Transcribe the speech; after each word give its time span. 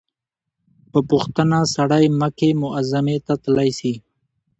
په 0.91 0.99
پوښتنه 1.09 1.57
سړى 1.75 2.05
مکې 2.19 2.49
معظمې 2.61 3.17
ته 3.25 3.33
تلاى 3.43 3.69
سي. 3.79 3.93